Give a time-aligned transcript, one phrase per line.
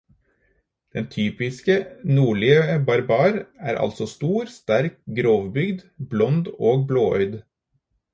[0.95, 1.75] Den typiske
[2.19, 3.37] nordlige barbar
[3.71, 5.85] er altså stor, sterk, grovbygd,
[6.15, 7.37] blond og blåøyd.